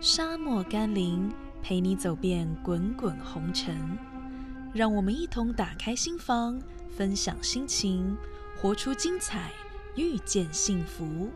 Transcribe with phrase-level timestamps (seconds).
[0.00, 1.28] 沙漠甘霖，
[1.60, 3.76] 陪你走遍滚滚红尘。
[4.72, 6.56] 让我们一同打开心房，
[6.88, 8.16] 分享心情，
[8.56, 9.50] 活出精彩，
[9.96, 11.28] 遇见幸福。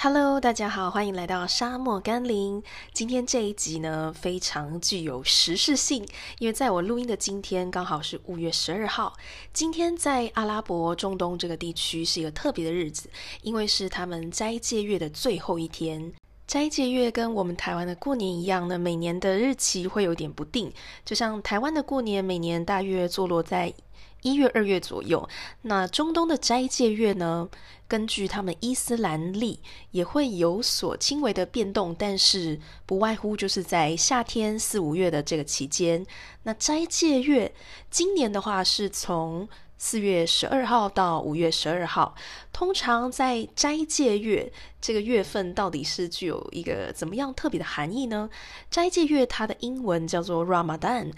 [0.00, 2.62] Hello，大家好，欢迎来到沙漠甘霖。
[2.92, 6.06] 今天这一集呢，非常具有时事性，
[6.38, 9.16] 因为在我录音的今天刚好是五月十二号。
[9.52, 13.10] 今天在阿拉伯中东这个地区是一个特别的日子，
[13.42, 16.12] 因为是他们斋戒月的最后一天。
[16.46, 20.72] 斋戒月跟我们台湾的过年一样呢，每年的日期会有点不定，
[21.04, 23.74] 就像台湾的过年每年大约坐落在。
[24.22, 25.28] 一月、二月左右，
[25.62, 27.48] 那中东的斋戒月呢？
[27.86, 29.60] 根据他们伊斯兰历，
[29.92, 36.04] 也会有所轻微的变动，但是不外乎就是在夏天四五月的这个期间。
[36.42, 37.54] 那斋戒月
[37.90, 42.14] 今年的话，是从四月十二号到五月十二号。
[42.52, 48.28] 通常在斋戒月这个月份，到底是具有一个怎么样特别的含义呢？
[48.68, 51.12] 斋戒月它的英文叫做 Ramadan。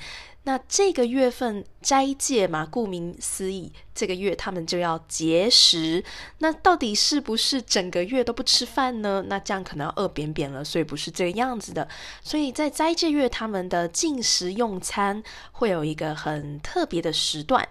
[0.45, 6.03] 那这个月份斋戒嘛，顾名思义，这个月他们就要节食。
[6.39, 9.25] 那到底是不是整个月都不吃饭呢？
[9.29, 11.87] 那这样可能要饿扁扁了，所以不是这个样子的。
[12.23, 17.69] 所以在斋戒月，他们的进食用餐会有一个很特别的时段。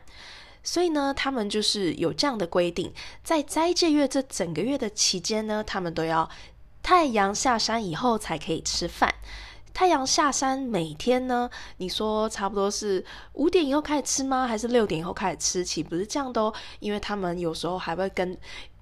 [0.63, 2.93] 所以呢，他们就是有这样的规定，
[3.23, 6.29] 在斋戒月这整个月的期间呢，他们都要
[6.83, 9.13] 太阳下山以后才可以吃饭。
[9.73, 11.49] 太阳下山，每天呢？
[11.77, 14.45] 你说差不多是五点以后开始吃吗？
[14.45, 15.63] 还是六点以后开始吃？
[15.63, 16.53] 岂不是这样的哦？
[16.80, 18.37] 因为他们有时候还会跟，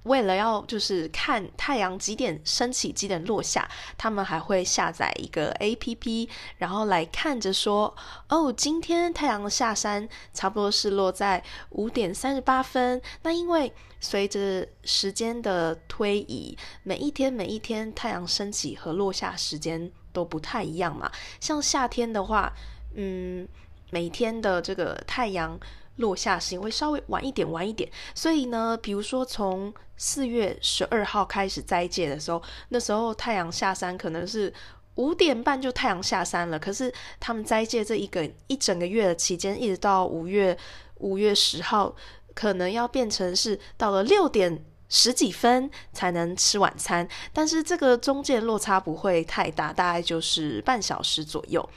[0.07, 7.95] 为了要就是看太阳几点升起，几点落下，他们还会下载一个 A P P，然后来看着说，
[8.29, 13.01] 哦，今天太阳下山差不多是落在五点三十八分。
[13.21, 19.91] 那因为随着时间的推移，每一天每一天太阳升起和落下时间。
[20.13, 22.51] 都不太一样嘛，像夏天的话，
[22.95, 23.47] 嗯，
[23.91, 25.59] 每天的这个太阳
[25.97, 27.87] 落下时间会稍微晚一点，晚一点。
[28.15, 34.51] 所以呢，比如说从四月十二号开始斋戒的时候，那时候太阳下山可能是
[34.95, 36.57] 五点半就太阳下山了。
[36.57, 40.57] 可是他们斋戒这一个一整个月的期间，一直到五月
[40.95, 41.95] 五月十号，
[42.33, 44.65] 可能要变成是到了六点。
[44.89, 51.69] 十几分才能吃晚餐，但是这个中间落差不会太大，大概就是半小时左右。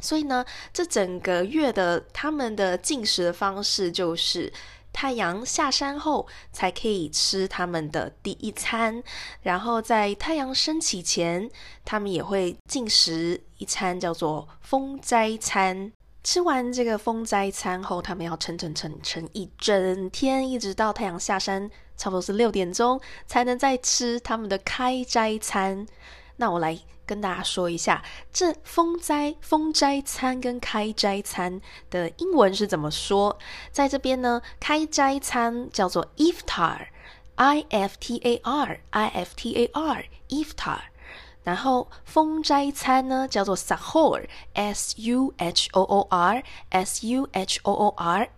[0.00, 4.52] 所以呢，这整个月的他们的进食的方式就是
[4.92, 9.02] 太阳下山后才可以吃他们的第一餐，
[9.42, 11.50] 然后在太阳升起前，
[11.84, 15.92] 他们也会进食一餐，叫做风斋餐。
[16.22, 21.70] 吃完这个风斋餐后，他们要撑撑撑撑一整天，一直到太阳下山。
[21.96, 25.86] 差不多是六点钟才能再吃他们的开斋餐。
[26.36, 26.78] 那我来
[27.10, 31.60] 跟大家说一下，这封斋、封斋餐跟开斋餐
[31.90, 33.36] 的英文是怎么说。
[33.72, 40.78] 在这边呢，开斋餐叫做 iftar，i f t a r，i f t a r，iftar。
[41.42, 48.28] 然后封斋餐呢叫做 sahur，s u h o o r，s u h o o r，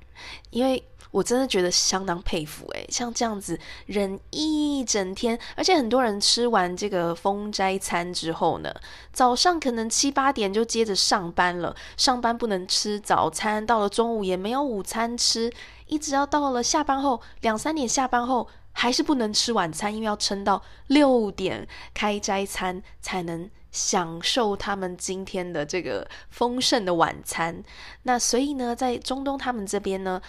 [0.49, 0.83] 因为。
[1.13, 8.75] 我真的觉得相当佩服诶，像这样子忍一整天，而且很多人吃完这个封斋餐之后呢，
[9.13, 15.53] 早上可能七八点就接着上班了，上班不能吃早餐，到了中午也没有午餐吃，
[15.87, 27.63] 一直要到了下班后两三点下班后还是不能吃晚餐，因为要撑到六点开斋餐才能享受他们今天的这个丰盛的晚餐。
[28.05, 30.23] 那所以呢，在中东他们这边呢。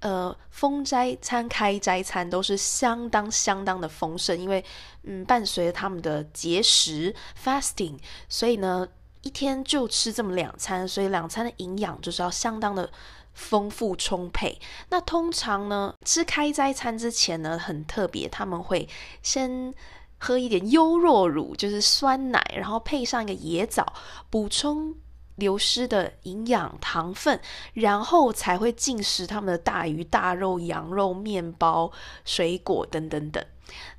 [0.00, 4.64] 呃，封斋餐、开斋餐都是相当相当的丰盛，因为
[5.02, 7.98] 嗯，伴随着他们的节食 （fasting），
[8.28, 8.86] 所以呢，
[9.22, 12.88] 一天就吃这么两餐，所以两餐的营养就是要相当的
[13.34, 14.60] 丰富充沛。
[14.90, 18.88] 那通常呢，吃开斋餐之前呢，很特别，他们会
[19.20, 19.74] 先
[20.18, 23.92] 喝一点优酪乳，就是酸奶，然后配上一个野枣，
[24.30, 24.94] 补充。
[25.38, 27.40] 流失的营养糖分，
[27.72, 31.90] 然后才会进食他们的大鱼大肉、羊肉、面包、
[32.24, 33.44] 水果等等等。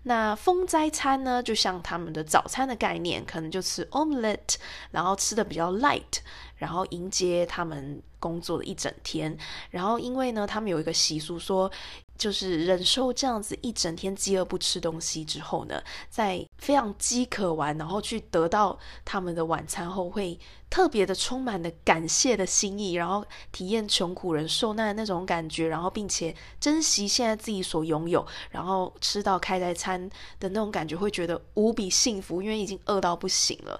[0.03, 4.55] 那风斋餐呢，就像他们的早餐的概念，可能就吃 omelette，
[4.91, 6.19] 然后吃的比较 light，
[6.55, 9.37] 然后迎接他们工作的一整天。
[9.69, 11.71] 然后因为呢，他们有一个习俗说。
[12.19, 20.37] 就是忍受这样子一整天饥饿不吃东西之后呢，在非常饥渴完，然后去得到他们的晚餐后，会
[20.69, 30.09] 特别的充满了感谢的心意，然后体验穷苦人受难的那种感觉，然后并且珍惜现在自己所拥有，然后吃到开斋餐
[30.41, 33.79] 的那种感觉，会觉得无比幸福，因为已经饿到不行了。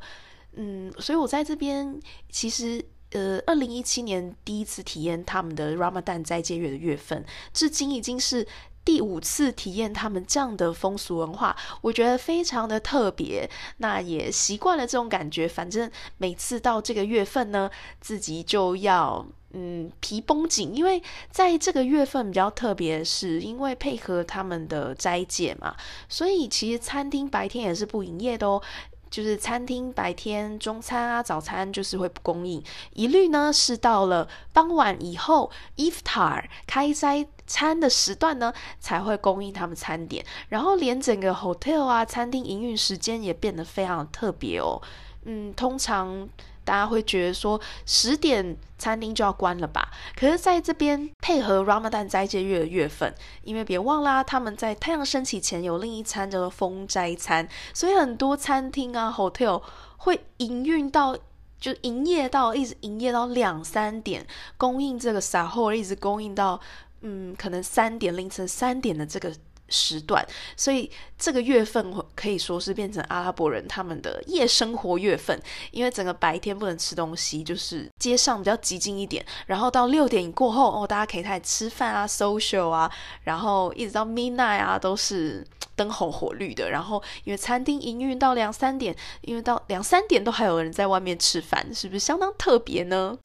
[0.53, 1.99] 嗯，所以我在这边
[2.29, 2.85] 其实。
[3.11, 8.45] 呃，二零一七年第一次体验他们的 Ramadan 斋戒月的月份，至今已经是
[8.85, 13.49] 第五次体验他们这样的风俗文化，我觉得非常的特别。
[13.77, 17.69] 那也习惯了这种感觉，反正每次到这个月份呢，
[17.99, 21.01] 自己就要嗯皮绷紧，因为
[21.31, 25.75] 在这个月份比较特别，是因为配合他们的斋戒嘛，
[26.07, 28.61] 所以其实餐厅白天也是不营业的哦。
[29.09, 32.63] 就是餐厅白天中餐啊、早餐就是会不供应，
[32.93, 44.81] 一律呢是到了傍晚以后，iftar 开斋餐的时段呢才会供应他们餐点，然后连整个 hotel 啊餐厅营运时间也变得非常特别哦。
[45.25, 46.29] 嗯，通常。
[46.69, 49.89] 大家会觉得说十点餐厅就要关了吧？
[50.15, 53.11] 可是在这边配合 Ramadan 斋戒月的月份，
[53.41, 59.63] 因为别忘啦，他们在太阳升起前有另一餐叫做风斋餐，所以很多餐厅啊 hotel
[59.97, 61.17] 会营运到
[61.59, 66.59] 就营业到一直营业到两三点，供应这个撒后一直供应到
[67.01, 69.33] 嗯可能三点凌晨三点的这个。
[69.69, 70.25] 时段，
[70.55, 75.39] 所以这个月份可以说是变成阿拉伯人他们的夜生活月份，
[75.71, 82.91] 因为整个白天不能吃东西，就是街上比较寂静一点，然后到六点过后哦，大家可以开始吃饭啊、social 啊，
[83.23, 85.45] 然后一直到 midnight 啊，都是
[85.75, 86.69] 灯红火绿的。
[86.69, 93.17] 然后因为餐厅营运到两三点，因为到两三点都还有人在外面吃饭，是不是相当特别呢？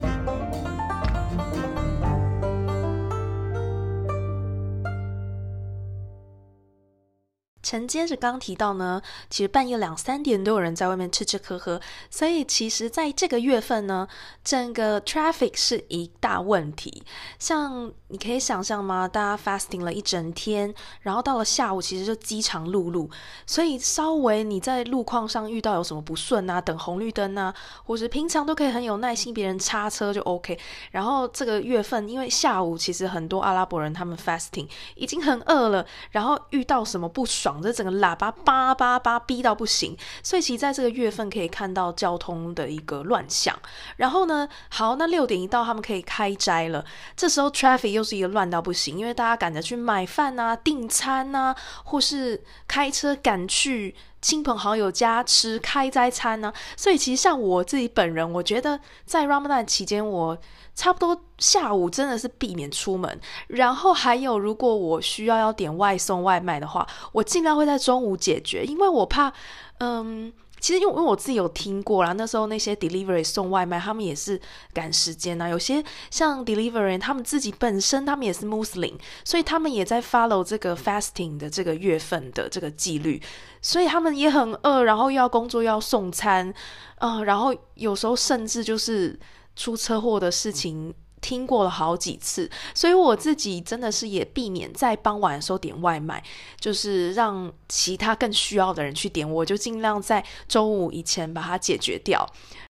[7.64, 9.00] 承接着刚提到呢，
[9.30, 11.80] 其实半夜两三点都有人在外面吃吃喝喝，
[12.10, 14.06] 所以其实在这个月份呢，
[14.44, 17.02] 整个 traffic 是一大问题。
[17.38, 19.08] 像你可以想象吗？
[19.08, 23.10] 大家 fasting 了一整天，然后到了下午其实就饥肠辘辘，
[23.46, 30.58] 所以稍微你在路况上遇到有什么不顺啊，等红绿灯啊，或者平常都可以很有耐心，别人插车就 OK。
[30.90, 37.53] 然后这个月份因为下午其实很多阿拉伯人他们 fasting 已经很饿了，然后遇到什么不爽。
[37.62, 43.58] 这整个喇叭叭叭叭逼到不行，所以其实在这个月份可以看到交通的一个乱象。
[43.96, 46.84] 然后呢，好，那六点一到，他们可以开斋了。
[47.16, 51.54] 这时候 traffic 又是一个乱到不行，因为大家赶着去买饭啊、订餐啊，
[51.84, 56.50] 或是开车赶去亲朋好友家吃开斋餐呢。
[56.78, 60.38] 所以其实像我自己本人，我觉得在 Ramadan 期间，我
[60.74, 69.30] 差不多下午真的是避免出门，然后还有如果我需要要点外送外卖的话，我尽量会在中午解决，因为我怕，
[69.78, 70.32] 嗯，
[70.64, 74.40] 其实因为因为我自己有听过啦，那时候那些 delivery 送外卖，他们也是
[74.72, 78.94] 赶时间呐，有些像 delivery 他们自己本身他们也是 Muslim，
[79.26, 83.20] 所以他们也在 follow 这个 fasting 的这个月份的这个纪律，
[83.60, 86.54] 所以他们也很饿，然后又要工作要送餐，
[86.96, 89.20] 啊，然后有时候甚至就是。
[89.56, 90.92] 出车祸的事情
[91.24, 96.22] 听过了好几次，所以我自己真的是也避免在傍晚的时候点外卖，
[96.60, 102.28] 就是让其他更需要的人去点，我就尽量在周五以前把它解决掉。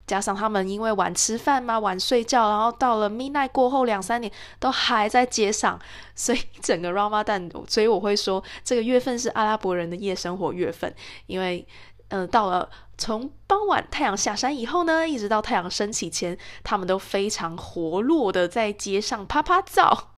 [0.06, 5.80] 加上他们因为晚吃饭嘛，晚睡觉，然后到了 midnight 过后两三点都还在街上，
[6.14, 10.94] 所以整个 Ramadan，所以我会说这个月份是阿拉伯人的夜生活月份，
[11.26, 11.66] 因为。
[12.12, 20.11] 嗯，到了从傍晚太阳下山以后呢，一直到太阳升起前，他们都非常活络的在街上啪啪照。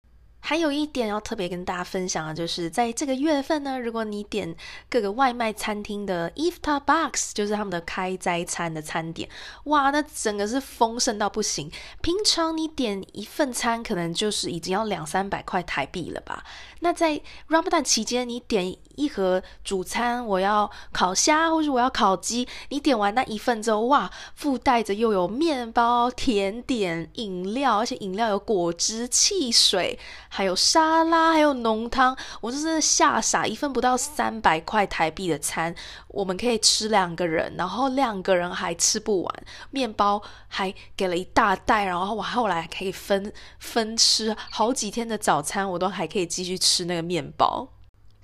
[0.45, 4.53] 还有一点要特别跟大家分享的，就是在这个月份呢，如果你点
[4.89, 9.29] 各个外卖餐厅的 iftar box，就是他们的开斋餐的餐点，
[9.63, 11.71] 哇，那整个是丰盛到不行。
[12.01, 16.43] 平常你点一份餐，可能就是已经要两三百块台币了吧？
[16.81, 29.97] 那在 Ramadan 期间，你点一盒主餐，我要烤虾或者我要烤鸡，你点完那一份之后，哇，附带着又有面包、甜点、饮料，而且饮料有果汁、汽水。
[30.35, 35.75] 还有沙拉，还有浓汤，我就是吓傻，一份不到三百块台币的餐，
[36.07, 47.72] 我们可以吃两个人，然后两个人还吃不完，面包还给了一大袋，然后我后来可以分分吃好几天的早餐，我都还可以继续吃那个面包。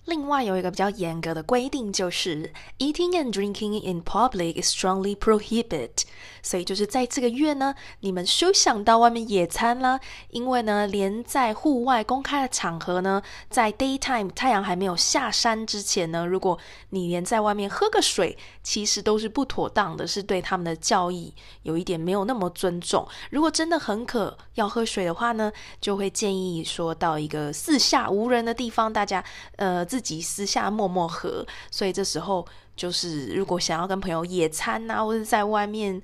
[0.10, 5.92] 另外有一个比较严格的规定，就是 eating and drinking in public is strongly prohibited。
[6.42, 10.00] 所以就是在这个月呢，你们休想到外面野餐啦，
[10.32, 16.58] 因为呢，连在户外公开的场合呢，在 daytime 太阳还没有下山之前呢，如果
[16.90, 23.08] 你连在外面喝个水，其实都是不妥当的，是对他们的教义有一点没有那么尊重。
[23.30, 29.24] 如果真的很渴要喝水的话呢，就会建议说到一个四下无人的地方，大家
[29.58, 29.99] 呃自。
[30.00, 36.02] 自己私下默默喝，所以这时候就是如果想要跟朋友野餐啊，或者在外面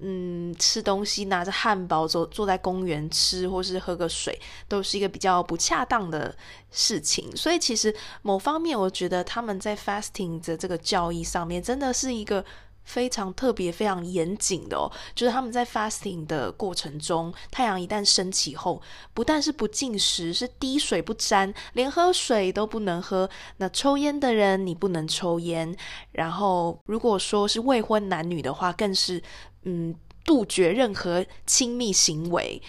[0.00, 4.38] 嗯吃东西，拿着汉堡坐坐在公园吃，或是喝个水，
[4.68, 6.36] 都是一个比较不恰当的
[6.70, 7.34] 事情。
[7.34, 12.44] 所以其实某方面，我觉得他们在 fasting 的这个教义上面，真的是一个。
[12.88, 18.80] 非常特别、非常严谨的哦，就是他们在 fasting 的过程中，太阳一旦升起后，
[19.12, 23.28] 不但是不进食，是滴水不沾，连喝水都不能喝。
[23.58, 25.76] 那抽烟的人，你不能抽烟。
[26.12, 29.22] 然后，如果说是未婚男女的话，更是
[29.64, 29.94] 嗯。
[30.28, 32.60] 杜绝任何亲密行为。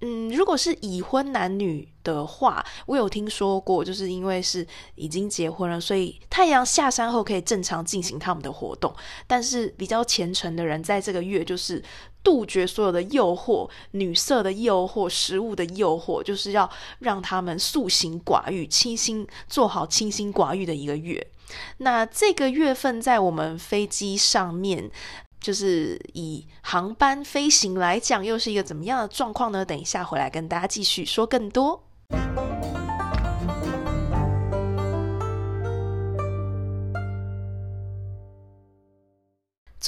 [0.00, 8.94] 嗯，如果是已婚男女的话，我有听说过，就是因为是已经结婚了，所以太阳下山后可以正常进行他们的活动。
[9.26, 11.82] 但是比较虔诚的人，在这个月就是
[12.22, 16.70] 杜绝所有的诱惑、女色的诱惑、食物的诱惑，就是要
[17.00, 21.26] 让他们素行寡欲、清心做好清心寡欲的一个月。
[21.78, 24.92] 那这个月份在我们飞机上面。
[25.40, 29.64] 就是以航班飞行来讲，又是一个怎么样的状况呢？
[29.64, 31.84] 等一下回来跟大家继续说更多。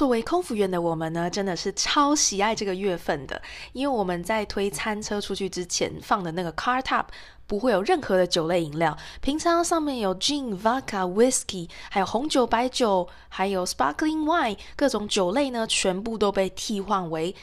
[0.01, 3.43] 作为空服员的我们呢，真的是超喜爱这个月份的，
[3.75, 7.05] 因为我们在推餐车出去之前放的那个 car top
[7.47, 8.97] 不会有任何的酒类饮料。
[9.21, 17.37] 平常上面有 gin、vodka、whisky，还有红酒、白酒，还有 sparkling wine，各种酒类呢，全部都被替换为。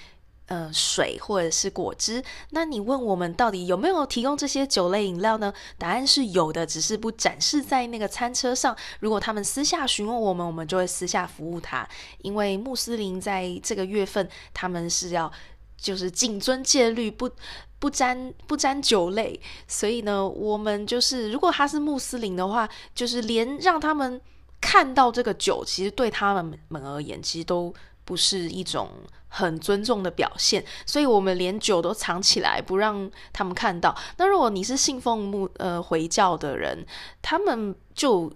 [0.47, 5.53] 呃，水或者是果汁，那你问我们到底有没有提供这些酒类饮料呢？
[5.77, 8.73] 答案是有的，只是不展示在那个餐车上。
[9.01, 11.85] 如果他们私下询问我们，我们就会私下服务他。
[12.19, 15.29] 因为穆斯林在这个月份，他们是要
[15.75, 17.29] 就是谨遵戒律，不
[17.77, 19.37] 不沾不沾酒类，
[19.67, 24.21] 所以呢，我们就是如果他是穆斯林的话，就是连让他们
[24.61, 27.73] 看到这个酒，其实对他们们而言，其实都。
[28.07, 28.89] 不是一种
[29.37, 33.95] 很尊重的表现，所以我们连酒都藏起来，不让他们看到。
[34.17, 36.83] 那如果你是信奉穆呃回教的人，
[37.21, 38.31] 他们就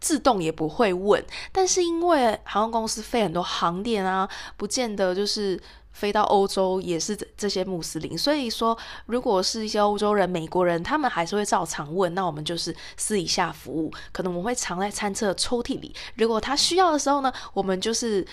[0.00, 1.22] 自动也不会问。
[1.52, 5.60] 但是因为航空公司飞很多航点啊，不见得就是
[5.92, 12.14] 飞到欧洲也是这些穆斯林，所以说如果是一些欧洲人、美国人，他们还是会照常问。
[12.14, 15.94] 那我们就是私底下服务，可能我们会藏在餐车抽屉里。
[16.14, 18.26] 如果他需要的时候呢，我们就是。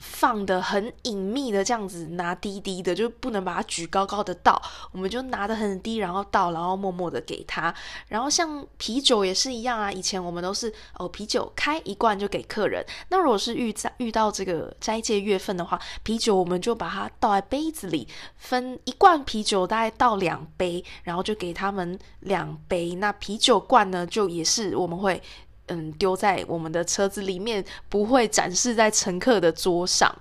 [0.00, 4.60] 放的很隐秘的这样子拿滴滴的，就不能把它举高高的倒，
[4.92, 7.72] 我们就拿的很低，然后倒，然后默默的给他。
[8.08, 12.84] 然后像啤酒也是一样啊，以前我们都是哦啤酒开一罐就给客人。
[13.10, 22.94] 那如果是遇在遇到这个斋戒月份的话，啤酒我们就把它倒在杯子里，分一罐啤酒大概倒两杯，然后就给他们两杯。
[22.94, 25.22] 那啤酒罐呢，就也是我们会。
[25.70, 30.14] 嗯，丢在我们的车子里面，不会展示在乘客的桌上。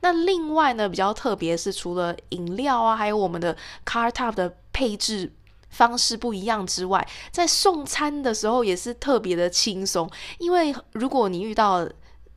[0.00, 5.30] 那另外呢，比较特别是，除了饮料啊，还有我们的 car top 的配置
[5.70, 10.10] 方式不一样之外，在送餐的时候也是特别的轻松。
[10.38, 11.86] 因为如果你遇到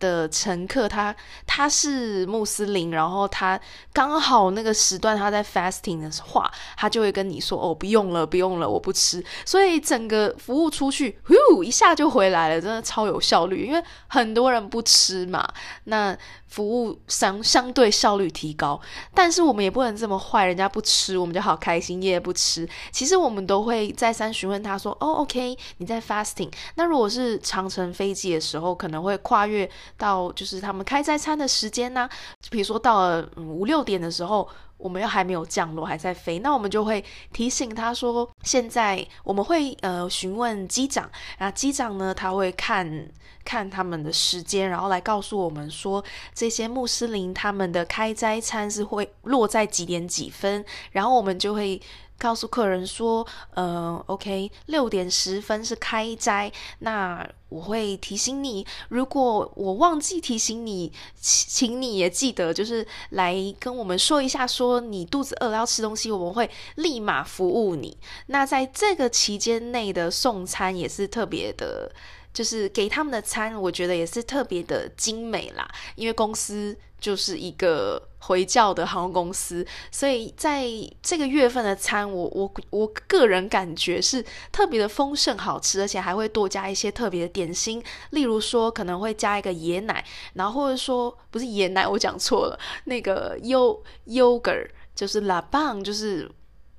[0.01, 1.15] 的乘客，他
[1.47, 3.57] 他是穆斯林，然后他
[3.93, 13.65] 刚好那个时段他在 fasting 的话，他就会跟你说：“哦，不用了，不用了，我不吃。”所以整个服务出去，呼一下就回来了，真的超有效率。
[13.65, 15.47] 因为很多人不吃嘛，
[15.85, 16.17] 那。
[16.51, 18.77] 服务相相对效率提高，
[19.13, 22.67] 但是我们也不能这么坏，人家不吃我们就好开心，也不吃。
[22.91, 26.51] 其实我们都会再三询问他说：“哦，OK，你在 fasting。
[26.75, 32.09] 那如果是长程飞机的时候，可能会跨越到就是他们开斋餐的时间呢？
[32.49, 34.47] 比如说到了五六点的时候。”
[34.81, 41.07] 我们又还没有降落，还在飞，那我们就会提醒他说，现在我们会呃询问机长，
[41.37, 43.07] 然后机长呢他会看
[43.45, 51.79] 看他们的时间，然后来告诉我们说，这些穆斯林他们的开斋餐是会落在几点几分，然后我们就会。
[52.21, 53.25] 告诉客人说，
[53.55, 67.97] 呃，OK，六点十分是开斋，那我会提醒你，如果我忘记提醒你，请你也记得，就是来跟我们说一下，说你肚子饿了要吃东西，我们会立马服务你。
[68.27, 71.91] 那在这个期间内的送餐也是特别的。
[72.33, 75.69] 就是给他们的餐，我觉得也是特别的精美啦。
[75.95, 80.65] 因为公司就是一个回教的航空公司，所以在
[81.01, 96.29] 这个月份的餐，我我我个人感觉是特别的丰盛好吃，而且还会多加一些特别的点心，例如说可能会加一个椰奶，然后或者说不是椰奶，我讲错了，那个优 yogurt 就是 la b a n，就是。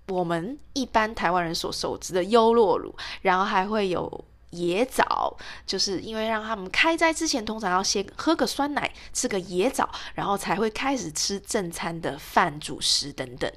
[0.08, 13.50] 我们一般台湾人所熟知的优酪乳，然后还会有野枣，就是因为让他们开斋之前，通常要先喝个酸奶，吃个野枣，然后才会开始吃正餐的饭、主食等等。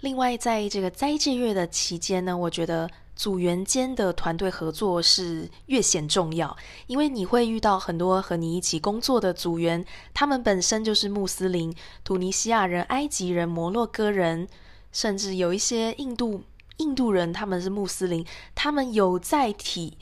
[0.00, 14.48] 另外，在这个斋戒月的期间呢，我觉得组员间的团队合作是越显重要，因为你会遇到很多和你一起工作的组员，他们本身就是穆斯林、突尼西亚人、埃及人、摩洛哥人。
[14.92, 16.44] 甚至有一些印度
[16.76, 18.24] 印度人，他们是穆斯林，
[18.54, 19.98] 他们有在体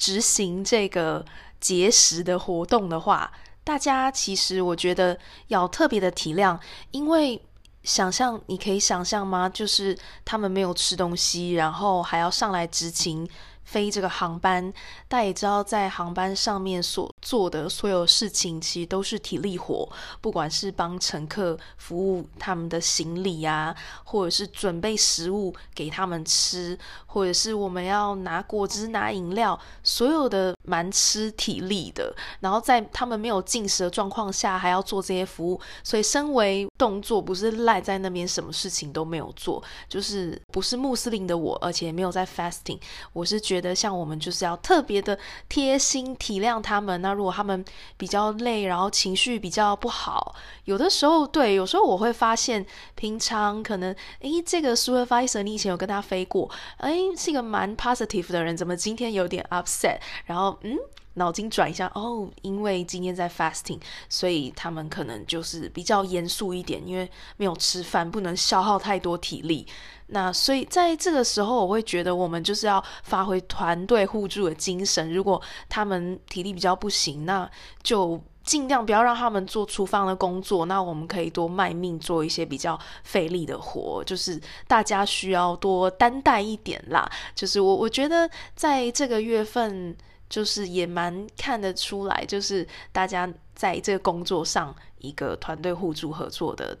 [0.00, 1.22] 执行这个
[1.60, 3.30] 节食的活动的话，
[3.62, 6.58] 大家其实我觉得要特别的体谅，
[6.90, 7.38] 因为
[7.82, 9.46] 想象你可以想象吗？
[9.46, 13.28] 就是他们没有吃东西，然后还要上来执勤。
[13.70, 14.72] 飞这个航班，
[15.06, 19.88] 大家也知道，在航班上面所做的所有事情，其实都是体力活。
[20.20, 23.72] 不管是帮乘客服务他们的行李啊，
[24.02, 32.12] 或者是准备食物给他们吃，或者是我们要拿果汁、拿饮料，所有的蛮吃体力的。
[32.40, 42.80] 然后在他们没有进食的状况下，还要做这些服务，所以身为动作不是赖在那边，什么事情都没有做，就是不是穆斯林的我，而且没有在 fasting，
[43.12, 43.59] 我是觉。
[43.60, 47.02] 觉得像我们就是要特别的贴心体谅他们。
[47.02, 47.64] 那如果他们
[47.96, 52.64] 比较累，然后情绪比较不好，有的时候对，有时候我会发现，
[52.94, 59.98] 平常可能诶，这个 supervisor 你以前有跟他飞过，诶，是一个蛮 positive 的人，怎么今天有点 upset？
[60.24, 60.78] 然后嗯。
[61.14, 69.66] 脑筋转一下哦，因为今天在 fasting，所以他们可能就是比较严肃一点，因为没有吃饭，不能消耗太多体力。
[70.12, 75.12] 那所以在这个时候，我会觉得我们就是要发挥团队互助的精神。
[75.12, 77.48] 如果他们体力比较不行，那
[77.82, 80.66] 就尽量不要让他们做厨房的工作。
[80.66, 87.08] 那我们可以多卖命做一些比较费力的活，就是大家需要多担待一点啦。
[87.34, 89.96] 就是我我觉得在这个月份。
[90.30, 96.78] 就是也蛮看得出来，就是大家在这个工作上一个团队互助合作的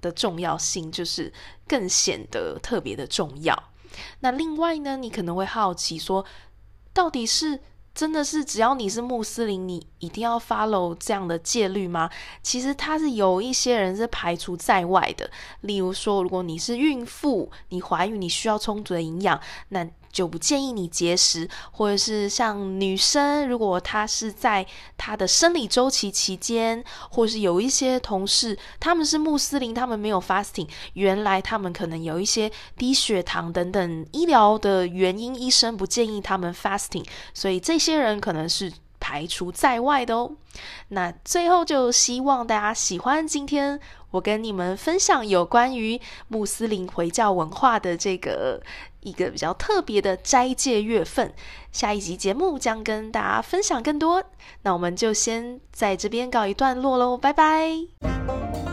[0.00, 1.30] 的重要性，就是
[1.66, 3.60] 更显得特别的重要。
[4.20, 6.24] 那另外呢，你可能会好奇说，
[6.94, 7.58] 到底是
[7.92, 12.08] 真的是只要你是穆斯林，你一定要 follow 这样的戒律吗？
[12.40, 15.28] 其实它是有一些人是排除在外的。
[15.62, 19.86] 例如说，如果你是孕妇，你怀孕，你需要充足的营养，那。
[20.12, 24.64] 就不建议你节食，或者是像女生，如果她是在
[24.96, 38.72] 她的生理周期期间，或是有一些同事他们是穆斯林，他们没有 fasting，原来他们可能有一些低血糖等等医疗的原因，医生不建议他们 fasting，所以这些人可能是。
[39.04, 40.30] 排除在外的哦。
[40.90, 43.80] 那最后就希望大家喜欢今天
[44.12, 48.62] 我跟你们分享有关于穆斯林回教文化的这个
[49.00, 51.34] 一个比较特别的斋戒月份。
[51.72, 54.22] 下一集节目将跟大家分享更多。
[54.62, 58.71] 那我们就先在这边告一段落喽，拜拜。